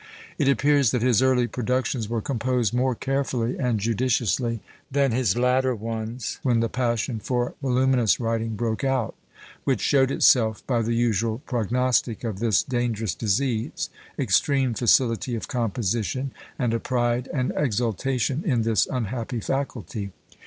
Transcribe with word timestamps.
It 0.39 0.47
appears 0.47 0.89
that 0.89 1.03
his 1.03 1.21
early 1.21 1.45
productions 1.45 2.09
were 2.09 2.23
composed 2.23 2.73
more 2.73 2.95
carefully 2.95 3.59
and 3.59 3.79
judiciously 3.79 4.59
than 4.89 5.11
his 5.11 5.37
latter 5.37 5.75
ones, 5.75 6.39
when 6.41 6.59
the 6.59 6.69
passion 6.69 7.19
for 7.19 7.53
voluminous 7.61 8.19
writing 8.19 8.55
broke 8.55 8.83
out, 8.83 9.13
which 9.63 9.79
showed 9.79 10.09
itself 10.09 10.65
by 10.65 10.81
the 10.81 10.95
usual 10.95 11.43
prognostic 11.45 12.23
of 12.23 12.39
this 12.39 12.63
dangerous 12.63 13.13
disease 13.13 13.91
extreme 14.17 14.73
facility 14.73 15.35
of 15.35 15.47
composition, 15.47 16.31
and 16.57 16.73
a 16.73 16.79
pride 16.79 17.29
and 17.31 17.53
exultation 17.55 18.41
in 18.43 18.63
this 18.63 18.87
unhappy 18.87 19.39
faculty. 19.39 20.13